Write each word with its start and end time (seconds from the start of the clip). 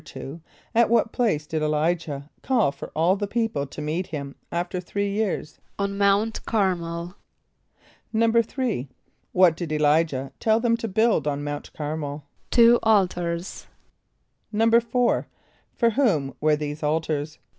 = 0.39 0.41
At 0.73 0.89
what 0.89 1.11
place 1.11 1.45
did 1.45 1.61
[+E] 1.61 1.65
l[=i]´jah 1.65 2.27
call 2.41 2.71
for 2.71 2.87
all 2.95 3.15
the 3.15 3.27
people 3.27 3.67
to 3.67 3.81
meet 3.83 4.07
him 4.07 4.33
after 4.51 4.79
three 4.81 5.11
years? 5.11 5.59
=On 5.77 5.95
Mount 5.95 6.43
Cär´mel.= 6.45 7.13
=3.= 8.11 8.87
What 9.31 9.55
did 9.55 9.71
[+E] 9.71 9.75
l[=i]´jah 9.77 10.31
tell 10.39 10.59
them 10.59 10.75
to 10.77 10.87
build 10.87 11.27
on 11.27 11.43
Mount 11.43 11.71
Cär´mel? 11.73 12.23
=Two 12.49 12.79
altars.= 12.81 13.67
=4.= 14.51 15.25
For 15.75 15.89
whom 15.91 16.33
were 16.41 16.55
these 16.55 16.81
altars? 16.81 17.37